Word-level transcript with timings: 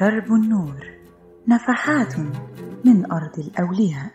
درب 0.00 0.32
النور 0.32 0.86
نفحات 1.48 2.18
من 2.84 3.12
أرض 3.12 3.38
الأولياء. 3.38 4.10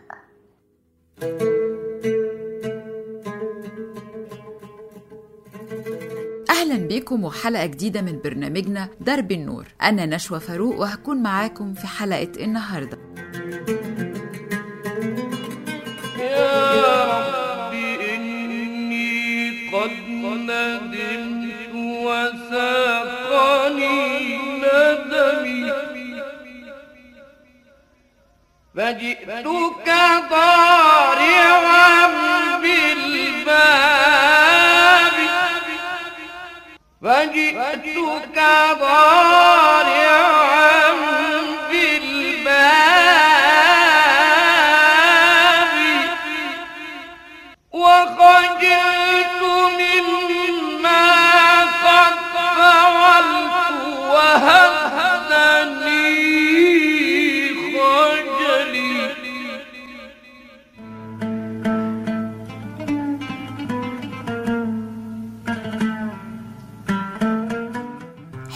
أهلا 6.50 6.88
بكم 6.88 7.24
وحلقة 7.24 7.66
جديدة 7.66 8.02
من 8.02 8.20
برنامجنا 8.24 8.88
درب 9.00 9.32
النور. 9.32 9.66
أنا 9.82 10.06
نشوى 10.06 10.40
فاروق 10.40 10.80
وهكون 10.80 11.22
معاكم 11.22 11.74
في 11.74 11.86
حلقة 11.86 12.44
النهاردة. 12.44 12.98
فجئتك 28.94 29.88
ضارعا 30.30 32.06
بالباب. 32.62 33.94
فجئتك 37.02 38.33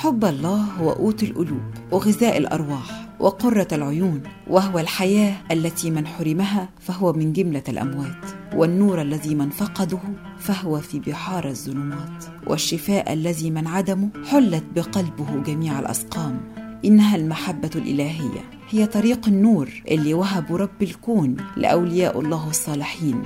حب 0.08 0.24
الله 0.24 0.56
هو 0.56 0.90
قوت 0.90 1.22
القلوب 1.22 1.62
وغذاء 1.92 2.38
الأرواح 2.38 3.08
وقرة 3.20 3.68
العيون 3.72 4.22
وهو 4.46 4.78
الحياة 4.78 5.36
التي 5.50 5.90
من 5.90 6.06
حرمها 6.06 6.68
فهو 6.80 7.12
من 7.12 7.32
جملة 7.32 7.62
الأموات 7.68 8.24
والنور 8.54 9.02
الذي 9.02 9.34
من 9.34 9.50
فقده 9.50 9.98
فهو 10.38 10.80
في 10.80 11.00
بحار 11.00 11.48
الظلمات 11.48 12.24
والشفاء 12.46 13.12
الذي 13.12 13.50
من 13.50 13.66
عدمه 13.66 14.08
حلت 14.26 14.64
بقلبه 14.76 15.42
جميع 15.46 15.78
الأسقام 15.78 16.40
إنها 16.84 17.16
المحبة 17.16 17.70
الإلهية 17.76 18.40
هي 18.70 18.86
طريق 18.86 19.28
النور 19.28 19.82
اللي 19.90 20.14
وهبه 20.14 20.56
رب 20.56 20.82
الكون 20.82 21.36
لأولياء 21.56 22.20
الله 22.20 22.50
الصالحين 22.50 23.22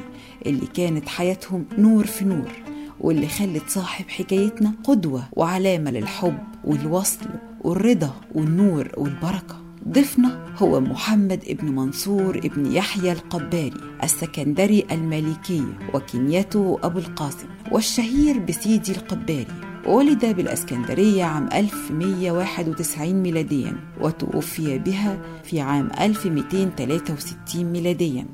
اللي 0.46 0.67
كانت 0.67 1.08
حياتهم 1.08 1.64
نور 1.78 2.06
في 2.06 2.24
نور 2.24 2.71
واللي 3.03 3.28
خلت 3.28 3.69
صاحب 3.69 4.08
حكايتنا 4.08 4.72
قدوة 4.84 5.25
وعلامة 5.33 5.91
للحب 5.91 6.39
والوصل 6.64 7.27
والرضا 7.61 8.14
والنور 8.34 8.89
والبركة. 8.97 9.62
ضيفنا 9.89 10.47
هو 10.56 10.81
محمد 10.81 11.45
ابن 11.48 11.69
منصور 11.75 12.39
ابن 12.39 12.73
يحيى 12.73 13.12
القباري 13.12 13.73
السكندري 14.03 14.86
المالكي 14.92 15.64
وكنيته 15.95 16.78
أبو 16.83 16.98
القاسم 16.98 17.47
والشهير 17.73 18.39
بسيدي 18.39 18.92
القباري. 18.92 19.47
ولد 19.86 20.27
بالإسكندرية 20.27 21.25
عام 21.25 21.48
1191 21.53 23.14
ميلاديا 23.14 23.77
وتوفي 24.00 24.78
بها 24.78 25.19
في 25.45 25.61
عام 25.61 25.91
1263 26.00 27.64
ميلاديا. 27.64 28.27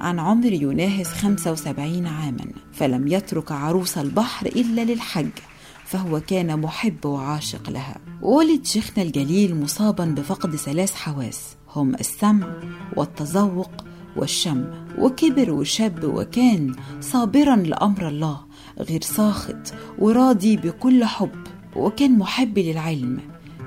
عن 0.00 0.18
عمر 0.18 0.52
يناهز 0.52 1.06
75 1.06 2.06
عاما 2.06 2.46
فلم 2.72 3.08
يترك 3.08 3.52
عروس 3.52 3.98
البحر 3.98 4.46
إلا 4.46 4.84
للحج 4.84 5.30
فهو 5.84 6.20
كان 6.20 6.60
محب 6.60 7.06
وعاشق 7.06 7.70
لها. 7.70 7.98
ولد 8.22 8.66
شيخنا 8.66 9.04
الجليل 9.04 9.60
مصابا 9.60 10.04
بفقد 10.04 10.56
ثلاث 10.56 10.94
حواس 10.94 11.56
هم 11.74 11.94
السمع 11.94 12.46
والتذوق 12.96 13.70
والشم. 14.16 14.64
وكبر 14.98 15.50
وشاب 15.52 16.04
وكان 16.04 16.74
صابرا 17.00 17.56
لأمر 17.56 18.08
الله 18.08 18.40
غير 18.78 19.02
ساخط 19.02 19.74
وراضي 19.98 20.56
بكل 20.56 21.04
حب 21.04 21.46
وكان 21.76 22.18
محب 22.18 22.58
للعلم 22.58 23.20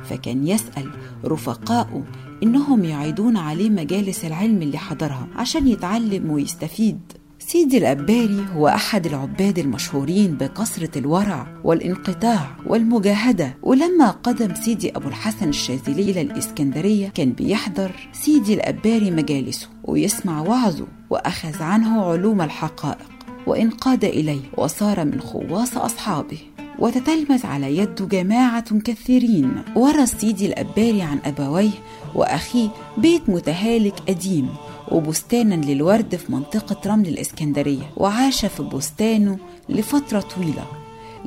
فكان 0.09 0.47
يسأل 0.47 0.91
رفقائه 1.25 2.03
إنهم 2.44 2.85
يعيدون 2.85 3.38
عليه 3.38 3.69
مجالس 3.69 4.25
العلم 4.25 4.61
اللي 4.61 4.77
حضرها 4.77 5.27
عشان 5.35 5.67
يتعلم 5.67 6.31
ويستفيد. 6.31 7.00
سيدي 7.39 7.77
الأباري 7.77 8.45
هو 8.55 8.67
أحد 8.67 9.05
العباد 9.05 9.59
المشهورين 9.59 10.35
بكثرة 10.35 11.00
الورع 11.00 11.47
والانقطاع 11.63 12.57
والمجاهدة 12.66 13.57
ولما 13.63 14.11
قدم 14.11 14.55
سيدي 14.55 14.97
أبو 14.97 15.07
الحسن 15.07 15.50
الشاذلي 15.50 16.11
إلى 16.11 16.22
الإسكندرية 16.22 17.07
كان 17.07 17.31
بيحضر 17.31 17.91
سيدي 18.13 18.53
الأباري 18.53 19.11
مجالسه 19.11 19.67
ويسمع 19.83 20.41
وعظه 20.41 20.88
وأخذ 21.09 21.63
عنه 21.63 22.01
علوم 22.01 22.41
الحقائق 22.41 23.09
وإنقاد 23.47 24.06
إليه 24.06 24.41
وصار 24.57 25.06
من 25.06 25.21
خواص 25.21 25.77
أصحابه. 25.77 26.39
وتتلمذ 26.79 27.45
على 27.45 27.78
يده 27.78 28.06
جماعة 28.06 28.79
كثيرين. 28.79 29.63
ورث 29.75 30.19
سيدي 30.19 30.45
الأباري 30.45 31.01
عن 31.01 31.19
أبويه 31.25 31.72
وأخيه 32.16 32.69
بيت 32.97 33.29
متهالك 33.29 33.94
قديم 34.07 34.50
وبستانا 34.91 35.56
للورد 35.56 36.16
في 36.16 36.31
منطقة 36.31 36.91
رمل 36.91 37.07
الإسكندرية 37.07 37.91
وعاش 37.97 38.45
في 38.45 38.63
بستانه 38.63 39.38
لفترة 39.69 40.19
طويلة. 40.19 40.78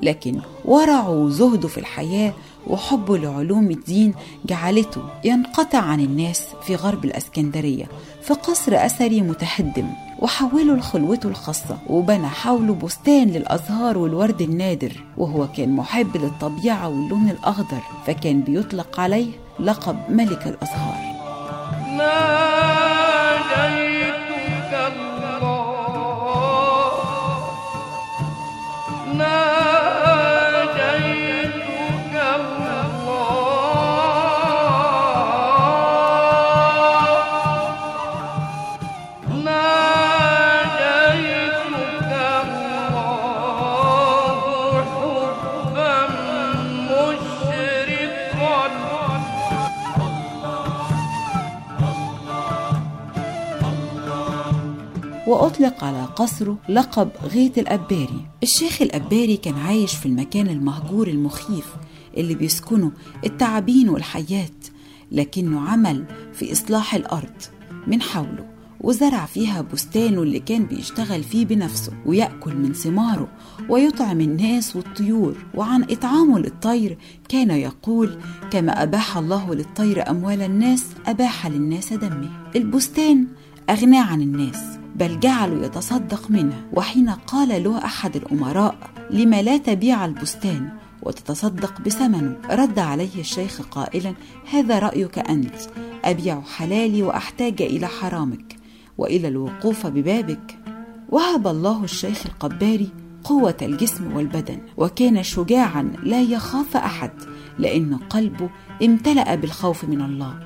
لكن 0.02 0.40
ورعه 0.64 1.10
وزهده 1.10 1.68
في 1.68 1.78
الحياة 1.78 2.32
وحبه 2.66 3.18
لعلوم 3.18 3.70
الدين 3.70 4.14
جعلته 4.46 5.02
ينقطع 5.24 5.78
عن 5.78 6.00
الناس 6.00 6.42
في 6.66 6.76
غرب 6.76 7.04
الإسكندرية 7.04 7.84
في 8.22 8.34
قصر 8.34 8.72
أثري 8.86 9.20
متهدم 9.20 9.86
وحوله 10.18 10.74
لخلوته 10.74 11.28
الخاصة 11.28 11.78
وبنى 11.88 12.28
حوله 12.28 12.74
بستان 12.74 13.28
للأزهار 13.28 13.98
والورد 13.98 14.42
النادر 14.42 15.04
وهو 15.16 15.48
كان 15.56 15.76
محب 15.76 16.16
للطبيعة 16.16 16.88
واللون 16.88 17.30
الأخضر 17.30 17.80
فكان 18.06 18.40
بيطلق 18.40 19.00
عليه 19.00 19.30
لقب 19.60 19.96
ملك 20.08 20.46
الأزهار. 20.46 21.12
وأطلق 55.26 55.84
على 55.84 56.04
قصره 56.04 56.58
لقب 56.68 57.10
غيث 57.24 57.58
الأباري. 57.58 58.26
الشيخ 58.42 58.82
الأباري 58.82 59.36
كان 59.36 59.54
عايش 59.54 59.94
في 59.94 60.06
المكان 60.06 60.48
المهجور 60.48 61.08
المخيف 61.08 61.66
اللي 62.16 62.34
بيسكنه 62.34 62.92
التعابين 63.26 63.88
والحيات 63.88 64.66
لكنه 65.12 65.60
عمل 65.60 66.04
في 66.32 66.52
إصلاح 66.52 66.94
الأرض 66.94 67.42
من 67.86 68.02
حوله 68.02 68.52
وزرع 68.80 69.26
فيها 69.26 69.60
بستانه 69.62 70.22
اللي 70.22 70.40
كان 70.40 70.64
بيشتغل 70.66 71.22
فيه 71.22 71.46
بنفسه 71.46 71.92
ويأكل 72.06 72.56
من 72.56 72.72
ثماره 72.72 73.28
ويطعم 73.68 74.20
الناس 74.20 74.76
والطيور. 74.76 75.36
وعن 75.54 75.82
إطعامه 75.82 76.38
للطير 76.38 76.98
كان 77.28 77.50
يقول 77.50 78.18
كما 78.50 78.82
أباح 78.82 79.16
الله 79.16 79.54
للطير 79.54 80.10
أموال 80.10 80.42
الناس 80.42 80.86
أباح 81.06 81.46
للناس 81.46 81.92
دمه. 81.92 82.30
البستان 82.56 83.26
أغناه 83.70 84.02
عن 84.04 84.22
الناس 84.22 84.81
بل 84.96 85.20
جعلوا 85.20 85.64
يتصدق 85.64 86.30
منه 86.30 86.64
وحين 86.72 87.10
قال 87.10 87.64
له 87.64 87.84
أحد 87.84 88.16
الأمراء 88.16 88.76
لما 89.10 89.42
لا 89.42 89.56
تبيع 89.56 90.04
البستان 90.04 90.68
وتتصدق 91.02 91.80
بثمنه 91.80 92.36
رد 92.50 92.78
عليه 92.78 93.20
الشيخ 93.20 93.62
قائلا 93.62 94.14
هذا 94.50 94.78
رأيك 94.78 95.18
أنت 95.18 95.54
أبيع 96.04 96.40
حلالي 96.40 97.02
وأحتاج 97.02 97.62
إلى 97.62 97.86
حرامك 97.86 98.56
وإلى 98.98 99.28
الوقوف 99.28 99.86
ببابك؟ 99.86 100.58
وهب 101.08 101.46
الله 101.46 101.84
الشيخ 101.84 102.26
القباري 102.26 102.88
قوة 103.24 103.56
الجسم 103.62 104.16
والبدن 104.16 104.58
وكان 104.76 105.22
شجاعا 105.22 105.92
لا 106.02 106.22
يخاف 106.22 106.76
أحد 106.76 107.10
لأن 107.58 107.96
قلبه 107.96 108.50
امتلأ 108.82 109.34
بالخوف 109.34 109.84
من 109.84 110.00
الله. 110.00 110.38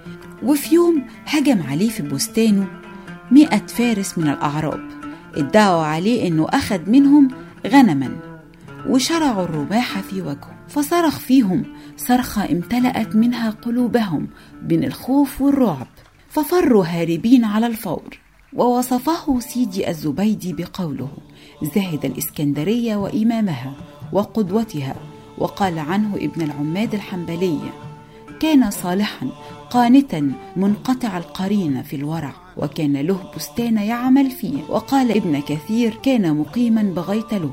وفي 0.43 0.75
يوم 0.75 1.02
هجم 1.26 1.62
عليه 1.62 1.88
في 1.88 2.02
بستانه 2.02 2.66
مئة 3.31 3.67
فارس 3.67 4.19
من 4.19 4.28
الأعراب. 4.28 4.81
ادعوا 5.34 5.82
عليه 5.82 6.28
أنه 6.28 6.46
أخذ 6.49 6.90
منهم 6.90 7.28
غنما. 7.67 8.17
وشرعوا 8.88 9.44
الرماح 9.44 10.00
في 10.00 10.23
وجهه. 10.23 10.56
فصرخ 10.69 11.19
فيهم. 11.19 11.62
صرخة 11.96 12.52
امتلأت 12.52 13.17
منها 13.17 13.50
قلوبهم 13.50 14.28
من 14.70 14.84
الخوف 14.84 15.40
والرعب. 15.40 15.87
ففروا 16.28 16.84
هاربين 16.84 17.44
على 17.44 17.67
الفور. 17.67 18.19
ووصفه 18.52 19.40
سيدي 19.40 19.90
الزبيدي 19.90 20.52
بقوله. 20.52 21.08
زاهد 21.75 22.05
الإسكندرية 22.05 22.96
وإمامها 22.96 23.75
وقدوتها. 24.12 24.94
وقال 25.38 25.79
عنه 25.79 26.17
ابن 26.17 26.43
العماد 26.43 26.94
الحنبلية 26.94 27.72
كان 28.40 28.70
صالحا 28.70 29.29
قانتا 29.70 30.32
منقطع 30.56 31.19
القرين 31.19 31.82
في 31.82 31.96
الورع. 31.96 32.45
وكان 32.56 32.97
له 32.97 33.19
بستان 33.37 33.76
يعمل 33.76 34.31
فيه. 34.31 34.58
وقال 34.69 35.11
ابن 35.11 35.41
كثير 35.41 35.99
كان 36.03 36.37
مقيما 36.37 36.82
بغيت 36.82 37.35
له. 37.35 37.50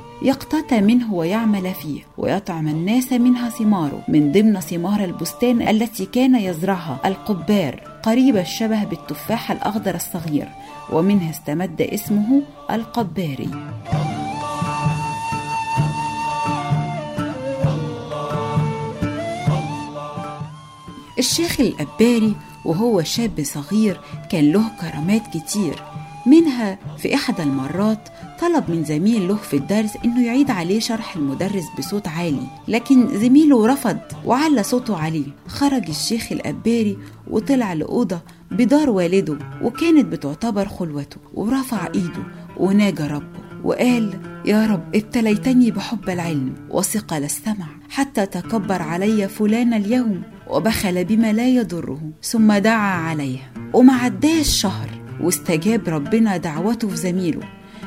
منه 0.71 1.13
ويعمل 1.13 1.73
فيه. 1.73 2.01
ويطعم 2.17 2.67
الناس 2.67 3.13
منها 3.13 3.49
ثماره. 3.49 4.03
من 4.07 4.31
ضمن 4.31 4.59
ثمار 4.59 5.03
البستان 5.03 5.61
التي 5.61 6.05
كان 6.05 6.35
يزرعها 6.35 6.99
القبار 7.05 7.79
قريب 8.03 8.37
الشبه 8.37 8.83
بالتفاح 8.83 9.51
الأخضر 9.51 9.95
الصغير. 9.95 10.47
ومنها 10.91 11.29
استمد 11.29 11.81
اسمه 11.81 12.41
القباري. 12.71 13.49
الشيخ 21.19 21.59
الأباري 21.59 22.35
وهو 22.65 23.03
شاب 23.03 23.43
صغير 23.43 23.99
كان 24.31 24.51
له 24.51 24.63
كرامات 24.81 25.21
كتير. 25.37 25.83
منها 26.25 26.79
في 26.97 27.15
إحدى 27.15 27.43
المرات 27.43 28.09
طلب 28.41 28.69
من 28.69 28.83
زميل 28.83 29.27
له 29.27 29.35
في 29.35 29.55
الدرس 29.57 29.91
إنه 30.05 30.25
يعيد 30.25 30.51
عليه 30.51 30.79
شرح 30.79 31.15
المدرس 31.15 31.63
بصوت 31.77 32.07
عالي 32.07 32.47
لكن 32.67 33.19
زميله 33.19 33.67
رفض 33.67 33.97
وعلى 34.25 34.63
صوته 34.63 34.97
عليه 34.97 35.25
خرج 35.47 35.89
الشيخ 35.89 36.31
الأباري 36.31 36.97
وطلع 37.29 37.73
لأوضة 37.73 38.19
بدار 38.51 38.89
والده 38.89 39.37
وكانت 39.61 40.05
بتعتبر 40.05 40.67
خلوته. 40.67 41.17
ورفع 41.33 41.87
إيده 41.95 42.23
وناجى 42.57 43.03
ربه 43.03 43.39
وقال 43.63 44.19
يا 44.45 44.65
رب 44.65 44.95
ابتليتني 44.95 45.71
بحب 45.71 46.09
العلم 46.09 46.53
وثقل 46.69 47.23
السمع 47.23 47.65
حتى 47.89 48.25
تكبر 48.25 48.81
علي 48.81 49.27
فلان 49.27 49.73
اليوم. 49.73 50.21
وبخل 50.49 51.05
بما 51.05 51.33
لا 51.33 51.47
يضره 51.47 51.99
ثم 52.23 52.53
دعا 52.53 53.09
عليه. 53.09 53.51
وما 53.73 53.93
عداش 53.93 54.61
شهر 54.61 54.89
واستجاب 55.21 55.89
ربنا 55.89 56.37
دعوته 56.37 56.87
في 56.87 56.95
زميله 56.95 57.41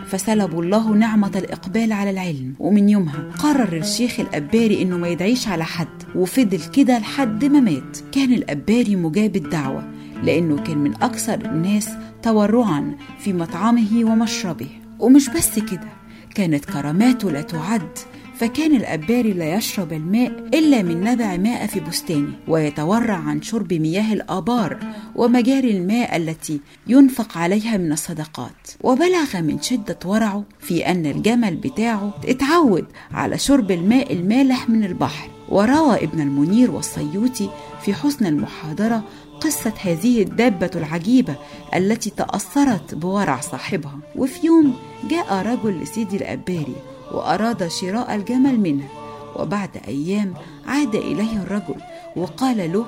فسلبوا 0.07 0.63
الله 0.63 0.91
نعمة 0.91 1.33
الإقبال 1.37 1.93
على 1.93 2.11
العلم. 2.11 2.55
ومن 2.59 2.89
يومها 2.89 3.31
قرر 3.39 3.77
الشيخ 3.77 4.21
الأباري 4.21 4.83
إنه 4.83 4.99
ما 4.99 5.09
يدعيش 5.09 5.49
على 5.49 5.65
حد. 5.65 6.03
وفضل 6.15 6.61
كده 6.73 6.99
لحد 6.99 7.45
ما 7.45 7.61
مات. 7.61 7.99
كان 8.13 8.33
الأباري 8.33 8.97
مجاب 8.97 9.37
الدعوة 9.37 9.93
لأنه 10.23 10.59
كان 10.59 10.79
من 10.79 10.95
أكثر 10.95 11.45
الناس 11.45 11.89
تورعا 12.23 12.95
في 13.19 13.33
مطعمه 13.33 14.05
ومشربه. 14.05 14.69
ومش 14.99 15.29
بس 15.29 15.59
كده 15.59 15.89
كانت 16.35 16.65
كراماته 16.65 17.31
لا 17.31 17.43
تعد 17.43 17.99
فكان 18.39 18.77
الأباري 18.77 19.33
لا 19.33 19.55
يشرب 19.55 19.93
الماء 19.93 20.31
إلا 20.55 20.83
من 20.83 21.01
نبع 21.01 21.37
ماء 21.37 21.67
في 21.67 21.81
بستانه 21.81 22.33
ويتورع 22.49 23.15
عن 23.15 23.43
شرب 23.43 23.73
مياه 23.73 24.13
الآبار 24.13 24.79
ومجاري 25.15 25.71
الماء 25.71 26.17
التي 26.17 26.61
ينفق 26.87 27.39
عليها 27.39 27.77
من 27.77 27.93
الصدقات. 27.93 28.71
وبلغ 28.81 29.41
من 29.41 29.63
شدة 29.63 29.99
ورعه 30.05 30.45
في 30.61 30.87
أن 30.87 31.07
الجمل 31.07 31.57
بتاعه 31.57 32.15
اتعود 32.25 32.85
على 33.13 33.39
شرب 33.39 33.71
الماء 33.71 34.13
المالح 34.13 34.69
من 34.69 34.85
البحر. 34.85 35.31
وروى 35.49 36.05
ابن 36.05 36.21
المنير 36.21 36.71
والصيوطي 36.71 37.51
في 37.85 37.95
حسن 37.95 38.27
المحاضرة 38.27 39.05
قصة 39.41 39.73
هذه 39.83 40.23
الدابة 40.23 40.71
العجيبة 40.75 41.37
التي 41.77 42.11
تأثرت 42.11 42.95
بورع 42.95 43.41
صاحبها. 43.41 43.99
وفي 44.17 44.47
يوم 44.47 44.75
جاء 45.11 45.35
رجل 45.35 45.81
لسيدي 45.83 46.17
الأباري 46.17 46.96
وأراد 47.13 47.69
شراء 47.69 48.15
الجمل 48.15 48.61
منه. 48.61 48.89
وبعد 49.37 49.71
أيام 49.89 50.35
عاد 50.67 50.95
إليه 50.95 51.37
الرجل 51.37 51.81
وقال 52.17 52.73
له 52.73 52.87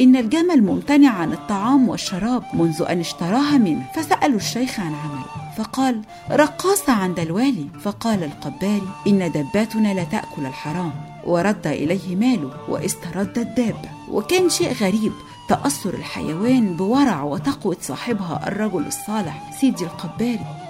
إن 0.00 0.16
الجمل 0.16 0.62
ممتنع 0.62 1.10
عن 1.10 1.32
الطعام 1.32 1.88
والشراب 1.88 2.42
منذ 2.54 2.82
أن 2.88 3.00
اشتراها 3.00 3.58
منه. 3.58 3.86
فسألوا 3.94 4.36
الشيخ 4.36 4.80
عن 4.80 4.94
عمله. 4.94 5.54
فقال 5.56 6.02
رقاصة 6.30 6.92
عند 6.92 7.20
الوالي. 7.20 7.66
فقال 7.80 8.24
القباري 8.24 8.88
إن 9.06 9.32
دباتنا 9.32 9.94
لا 9.94 10.04
تأكل 10.04 10.46
الحرام. 10.46 10.92
ورد 11.26 11.66
إليه 11.66 12.16
ماله 12.16 12.50
واسترد 12.68 13.38
الدابة 13.38 13.88
وكان 14.10 14.48
شيء 14.48 14.72
غريب 14.72 15.12
تأثر 15.48 15.94
الحيوان 15.94 16.76
بورع 16.76 17.22
وتقوة 17.22 17.76
صاحبها 17.80 18.48
الرجل 18.48 18.86
الصالح 18.86 19.50
سيدي 19.60 19.84
القباري 19.84 20.63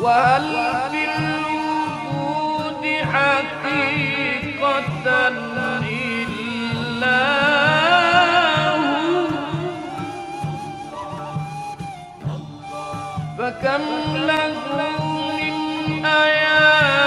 وهل 0.00 0.54
في 0.90 1.04
الوجود 1.18 2.84
حقيقة 3.12 4.88
إلا 5.90 7.28
هو؟ 8.76 9.28
فكم 13.38 13.82
له 14.14 14.54
من 15.38 16.06
آيات 16.06 16.97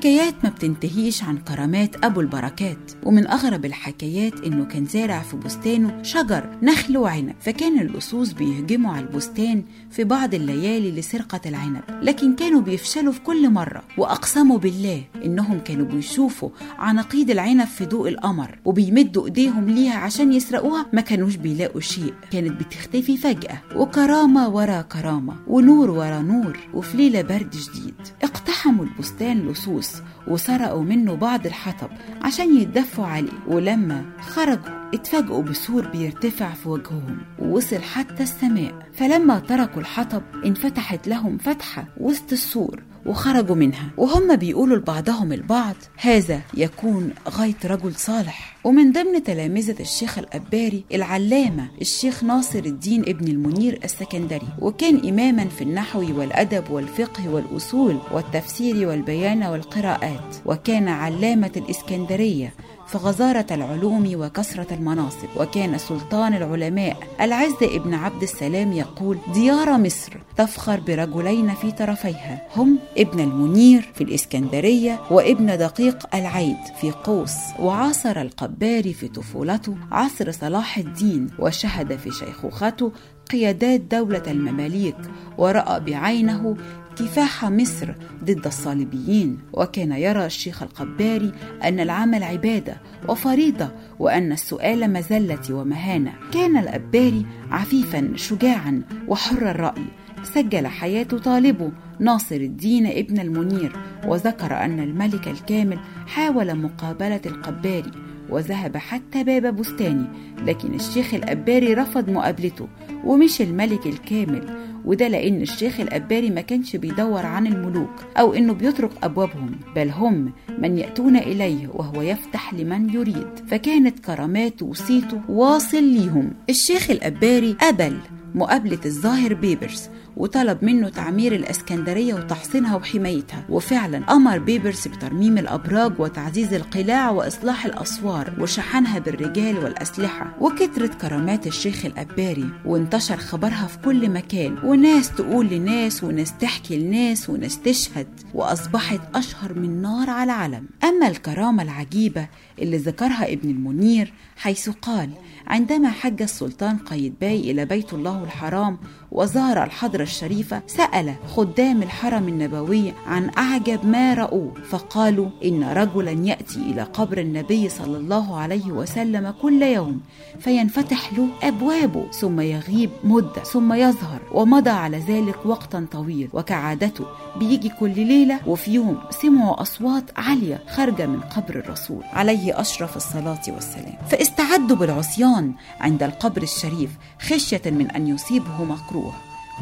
حكايات 0.00 0.34
ما 0.44 0.50
بتنتهيش 0.50 1.24
عن 1.24 1.38
كرامات 1.38 2.04
أبو 2.04 2.20
البركات 2.20 2.92
ومن 3.04 3.26
أغرب 3.26 3.64
الحكايات 3.64 4.44
إنه 4.44 4.64
كان 4.64 4.86
زارع 4.86 5.22
في 5.22 5.36
بستانه 5.36 6.02
شجر 6.02 6.58
نخل 6.62 6.96
وعنب 6.96 7.34
فكان 7.40 7.80
اللصوص 7.80 8.32
بيهجموا 8.32 8.92
على 8.92 9.06
البستان 9.06 9.64
في 9.90 10.04
بعض 10.04 10.34
الليالي 10.34 10.92
لسرقة 10.92 11.40
العنب 11.46 11.82
لكن 12.02 12.34
كانوا 12.34 12.60
بيفشلوا 12.60 13.12
في 13.12 13.20
كل 13.20 13.50
مرة 13.50 13.82
وأقسموا 13.98 14.58
بالله 14.58 15.02
إنهم 15.24 15.60
كانوا 15.60 15.86
بيشوفوا 15.86 16.50
عناقيد 16.78 17.30
العنب 17.30 17.66
في 17.66 17.86
ضوء 17.86 18.08
القمر 18.08 18.58
وبيمدوا 18.64 19.26
إيديهم 19.26 19.68
ليها 19.70 19.94
عشان 19.98 20.32
يسرقوها 20.32 20.86
ما 20.92 21.00
كانوش 21.00 21.36
بيلاقوا 21.36 21.80
شيء 21.80 22.14
كانت 22.30 22.60
بتختفي 22.60 23.16
فجأة 23.16 23.62
وكرامة 23.76 24.48
ورا 24.48 24.82
كرامة 24.82 25.34
ونور 25.46 25.90
ورا 25.90 26.18
نور 26.18 26.58
وفي 26.74 26.96
ليلة 26.96 27.22
برد 27.22 27.54
شديد 27.54 27.94
اقتحموا 28.22 28.84
البستان 28.84 29.48
لصوص 29.48 29.89
وسرقوا 30.28 30.82
منه 30.82 31.14
بعض 31.14 31.46
الحطب 31.46 31.90
عشان 32.22 32.56
يتدفوا 32.56 33.06
عليه. 33.06 33.32
ولما 33.46 34.04
خرجوا 34.20 34.94
اتفاجئوا 34.94 35.42
بسور 35.42 35.88
بيرتفع 35.88 36.50
في 36.50 36.68
وجههم 36.68 37.18
ووصل 37.38 37.82
حتى 37.82 38.22
السماء. 38.22 38.74
فلما 38.92 39.38
تركوا 39.38 39.80
الحطب 39.80 40.22
انفتحت 40.44 41.08
لهم 41.08 41.38
فتحة 41.38 41.84
وسط 41.96 42.32
السور. 42.32 42.82
وخرجوا 43.06 43.56
منها. 43.56 43.90
وهم 43.96 44.36
بيقولوا 44.36 44.76
لبعضهم 44.76 45.32
البعض 45.32 45.74
هذا 45.96 46.40
يكون 46.54 47.10
غاية 47.28 47.54
رجل 47.64 47.94
صالح. 47.94 48.56
ومن 48.64 48.92
ضمن 48.92 49.24
تلامذة 49.24 49.80
الشيخ 49.80 50.18
الأباري 50.18 50.84
العلامة 50.94 51.68
الشيخ 51.80 52.24
ناصر 52.24 52.58
الدين 52.58 53.02
ابن 53.02 53.28
المنير 53.28 53.80
السكندري. 53.84 54.48
وكان 54.58 55.08
إماما 55.08 55.48
في 55.48 55.64
النحو 55.64 56.18
والأدب 56.18 56.70
والفقه 56.70 57.28
والأصول 57.28 57.98
والتفسير 58.12 58.88
والبيان 58.88 59.42
والقراءات. 59.42 60.36
وكان 60.46 60.88
علامة 60.88 61.52
الإسكندرية 61.56 62.54
في 62.90 62.98
غزارة 62.98 63.46
العلوم 63.50 64.10
وكثرة 64.14 64.74
المناصب 64.74 65.28
وكان 65.36 65.78
سلطان 65.78 66.34
العلماء 66.34 66.96
العز 67.20 67.54
ابن 67.62 67.94
عبد 67.94 68.22
السلام 68.22 68.72
يقول 68.72 69.18
ديار 69.34 69.78
مصر 69.78 70.12
تفخر 70.36 70.80
برجلين 70.80 71.54
في 71.54 71.72
طرفيها 71.72 72.42
هم 72.56 72.78
ابن 72.98 73.20
المنير 73.20 73.92
في 73.94 74.04
الإسكندرية 74.04 75.00
وابن 75.10 75.58
دقيق 75.58 76.14
العيد 76.16 76.56
في 76.80 76.90
قوس 76.90 77.34
وعاصر 77.58 78.20
القباري 78.20 78.92
في 78.92 79.08
طفولته 79.08 79.76
عصر 79.92 80.30
صلاح 80.30 80.78
الدين 80.78 81.30
وشهد 81.38 81.96
في 81.96 82.10
شيخوخته 82.10 82.92
قيادات 83.32 83.80
دولة 83.80 84.22
المماليك 84.26 84.96
ورأى 85.38 85.80
بعينه 85.80 86.56
كفاح 87.00 87.44
مصر 87.44 87.94
ضد 88.24 88.46
الصليبيين 88.46 89.38
وكان 89.52 89.92
يرى 89.92 90.26
الشيخ 90.26 90.62
القباري 90.62 91.32
أن 91.64 91.80
العمل 91.80 92.22
عبادة 92.22 92.76
وفريضة 93.08 93.70
وأن 93.98 94.32
السؤال 94.32 94.92
مزلة 94.92 95.54
ومهانة. 95.54 96.12
كان 96.32 96.56
الأباري 96.56 97.26
عفيفا 97.50 98.12
شجاعا 98.16 98.82
وحر 99.08 99.50
الرأي. 99.50 99.84
سجل 100.22 100.66
حياة 100.66 101.02
طالبه 101.02 101.72
ناصر 101.98 102.36
الدين 102.36 102.86
ابن 102.86 103.18
المنير 103.20 103.72
وذكر 104.06 104.64
أن 104.64 104.80
الملك 104.80 105.28
الكامل 105.28 105.78
حاول 106.06 106.54
مقابلة 106.54 107.20
القباري 107.26 107.90
وذهب 108.30 108.76
حتى 108.76 109.24
باب 109.24 109.56
بستاني 109.56 110.04
لكن 110.46 110.74
الشيخ 110.74 111.14
القباري 111.14 111.74
رفض 111.74 112.10
مقابلته 112.10 112.68
ومشي 113.04 113.42
الملك 113.42 113.86
الكامل 113.86 114.69
وده 114.84 115.08
لأن 115.08 115.42
الشيخ 115.42 115.80
القباري 115.80 116.30
ما 116.30 116.40
كانش 116.40 116.76
بيدور 116.76 117.26
عن 117.26 117.46
الملوك 117.46 117.90
أو 118.16 118.34
إنه 118.34 118.52
بيطرق 118.52 119.04
أبوابهم 119.04 119.50
بل 119.76 119.90
هم 119.90 120.32
من 120.58 120.78
يأتون 120.78 121.16
إليه 121.16 121.68
وهو 121.68 122.02
يفتح 122.02 122.54
لمن 122.54 122.90
يريد. 122.90 123.28
فكانت 123.48 123.98
كراماته 123.98 124.66
وصيته 124.66 125.20
واصل 125.28 125.84
ليهم. 125.84 126.30
الشيخ 126.50 126.90
القباري 126.90 127.52
قبل 127.52 127.98
مقابلة 128.34 128.78
الظاهر 128.86 129.34
بيبرس 129.34 129.90
وطلب 130.20 130.64
منه 130.64 130.88
تعمير 130.88 131.34
الإسكندرية 131.34 132.14
وتحصينها 132.14 132.76
وحمايتها. 132.76 133.44
وفعلا 133.48 134.12
أمر 134.12 134.38
بيبرس 134.38 134.88
بترميم 134.88 135.38
الأبراج 135.38 136.00
وتعزيز 136.00 136.54
القلاع 136.54 137.10
وإصلاح 137.10 137.66
الأسوار 137.66 138.32
وشحنها 138.40 138.98
بالرجال 138.98 139.58
والأسلحة. 139.58 140.36
وكترت 140.40 140.94
كرامات 140.94 141.46
الشيخ 141.46 141.84
القباري 141.84 142.50
وانتشر 142.64 143.16
خبرها 143.16 143.66
في 143.66 143.78
كل 143.78 144.10
مكان. 144.10 144.58
وناس 144.64 145.10
تقول 145.10 145.46
لناس 145.46 146.04
وناس 146.04 146.38
تحكي 146.38 146.78
لناس 146.78 147.30
وناس 147.30 147.60
تشهد. 147.60 148.08
وأصبحت 148.34 149.00
أشهر 149.14 149.54
من 149.54 149.82
نار 149.82 150.10
على 150.10 150.32
علم 150.32 150.66
أما 150.84 151.08
الكرامة 151.08 151.62
العجيبة 151.62 152.28
اللي 152.58 152.76
ذكرها 152.76 153.32
ابن 153.32 153.50
المنير 153.50 154.12
حيث 154.36 154.68
قال 154.68 155.10
عندما 155.46 155.90
حج 155.90 156.22
السلطان 156.22 156.76
قايتباي 156.76 157.50
إلى 157.50 157.64
بيت 157.64 157.92
الله 157.92 158.24
الحرام 158.24 158.78
وزار 159.12 159.62
الحضرة 159.64 160.02
الشريفة 160.02 160.62
سأل 160.66 161.14
خدام 161.36 161.82
الحرم 161.82 162.28
النبوي 162.28 162.92
عن 163.06 163.30
أعجب 163.38 163.86
ما 163.86 164.14
رأوه 164.14 164.52
فقالوا 164.70 165.28
إن 165.44 165.64
رجلا 165.64 166.10
يأتي 166.10 166.58
إلى 166.58 166.82
قبر 166.82 167.18
النبي 167.18 167.68
صلى 167.68 167.96
الله 167.96 168.36
عليه 168.36 168.72
وسلم 168.72 169.34
كل 169.42 169.62
يوم 169.62 170.00
فينفتح 170.38 171.12
له 171.12 171.26
أبوابه 171.42 172.10
ثم 172.10 172.40
يغيب 172.40 172.90
مدة 173.04 173.42
ثم 173.42 173.72
يظهر 173.72 174.20
ومضى 174.32 174.70
على 174.70 174.98
ذلك 174.98 175.46
وقتا 175.46 175.86
طويل 175.92 176.28
وكعادته 176.32 177.04
بيجي 177.36 177.68
كل 177.68 177.94
ليلة 178.06 178.40
وفي 178.46 178.70
يوم 178.74 178.98
سمعوا 179.10 179.62
أصوات 179.62 180.04
عالية 180.16 180.62
خارجة 180.74 181.06
من 181.06 181.20
قبر 181.20 181.56
الرسول 181.56 182.02
عليه 182.12 182.60
أشرف 182.60 182.96
الصلاة 182.96 183.42
والسلام. 183.48 183.94
فاستعدوا 184.10 184.76
بالعصيان 184.76 185.52
عند 185.80 186.02
القبر 186.02 186.42
الشريف 186.42 186.90
خشية 187.20 187.62
من 187.66 187.90
أن 187.90 188.06
يصيبه 188.06 188.64
مكروه 188.64 188.99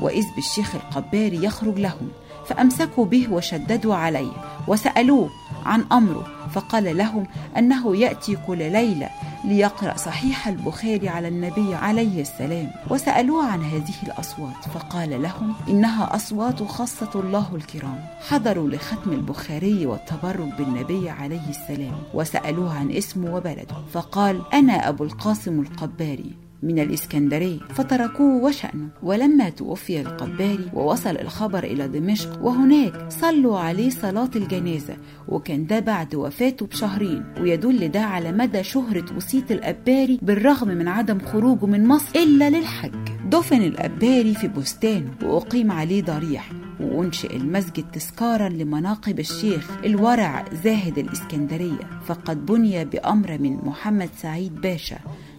وإذ 0.00 0.24
بالشيخ 0.36 0.74
القباري 0.74 1.44
يخرج 1.44 1.78
لهم 1.78 2.08
فأمسكوا 2.46 3.04
به 3.04 3.32
وشددوا 3.32 3.94
عليه 3.94 4.32
وسألوه 4.68 5.30
عن 5.66 5.84
أمره 5.92 6.26
فقال 6.50 6.96
لهم 6.96 7.26
أنه 7.56 7.96
يأتي 7.96 8.36
كل 8.46 8.58
ليلة 8.58 9.08
ليقرأ 9.44 9.96
صحيح 9.96 10.48
البخاري 10.48 11.08
على 11.08 11.28
النبي 11.28 11.74
عليه 11.74 12.20
السلام. 12.20 12.70
وسألوه 12.90 13.46
عن 13.46 13.62
هذه 13.62 13.94
الأصوات 14.02 14.64
فقال 14.74 15.22
لهم 15.22 15.54
إنها 15.68 16.16
أصوات 16.16 16.62
خاصة 16.62 17.10
الله 17.14 17.48
الكرام. 17.54 18.04
حضروا 18.28 18.68
لختم 18.68 19.12
البخاري 19.12 19.86
والتبرك 19.86 20.54
بالنبي 20.58 21.10
عليه 21.10 21.48
السلام 21.48 21.98
وسألوه 22.14 22.78
عن 22.78 22.90
اسمه 22.90 23.34
وبلده 23.34 23.76
فقال 23.92 24.42
أنا 24.54 24.88
أبو 24.88 25.04
القاسم 25.04 25.60
القباري. 25.60 26.47
من 26.62 26.78
الإسكندرية 26.78 27.58
فتركوه 27.74 28.44
وشأنه. 28.44 28.88
ولما 29.02 29.48
توفي 29.48 30.00
القباري 30.00 30.70
ووصل 30.74 31.10
الخبر 31.16 31.64
إلى 31.64 31.88
دمشق 31.88 32.42
وهناك 32.42 33.06
صلوا 33.08 33.58
عليه 33.58 33.90
صلاة 33.90 34.30
الجنازة 34.36 34.96
وكان 35.28 35.66
ده 35.66 35.80
بعد 35.80 36.14
وفاته 36.14 36.66
بشهرين. 36.66 37.24
ويدل 37.40 37.88
ده 37.88 38.00
على 38.00 38.32
مدى 38.32 38.62
شهرة 38.62 39.16
وصية 39.16 39.44
الأباري 39.50 40.18
بالرغم 40.22 40.68
من 40.68 40.88
عدم 40.88 41.18
خروجه 41.18 41.66
من 41.66 41.86
مصر 41.86 42.18
إلا 42.18 42.50
للحج. 42.50 43.08
دفن 43.30 43.62
الأباري 43.62 44.34
في 44.34 44.48
بستانه 44.48 45.10
وأقيم 45.22 45.70
عليه 45.72 46.02
ضريح 46.02 46.52
وأنشئ 46.80 47.36
المسجد 47.36 47.84
تذكارا 47.92 48.48
لمناقب 48.48 49.18
الشيخ 49.18 49.70
الورع 49.84 50.44
زاهد 50.64 50.98
الإسكندرية. 50.98 52.00
فقد 52.06 52.46
بني 52.46 52.84
بأمر 52.84 53.38
من 53.38 53.56
محمد 53.56 54.08
سعيد 54.16 54.60
باشا. 54.60 54.98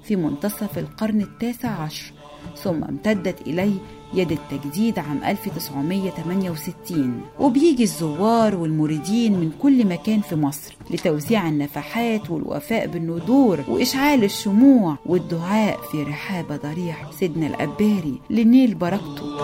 في 0.10 0.16
منتصف 0.16 0.78
القرن 0.78 1.22
التاسع 1.22 1.70
عشر 1.70 2.12
ثم 2.58 2.84
امتدت 2.84 3.42
إليه 3.42 3.74
يد 4.13 4.32
التجديد 4.32 5.00
عام 5.00 5.24
1968 5.24 7.22
وبيجي 7.39 7.84
الزوار 7.84 8.56
والمريدين 8.56 9.39
من 9.39 9.51
كل 9.62 9.88
مكان 9.88 10.22
في 10.22 10.36
مصر 10.36 10.75
لتوزيع 10.92 11.48
النفحات 11.50 12.30
والوفاء 12.30 12.88
بالندور 12.88 13.63
وإشعال 13.68 14.24
الشموع 14.24 14.98
والدعاء 15.06 15.80
في 15.92 16.04
رحاب 16.04 16.60
ضريح 16.63 17.12
سيدنا 17.12 17.48
الأباري 17.48 18.22
لنيل 18.30 18.75
بركته. 18.75 19.39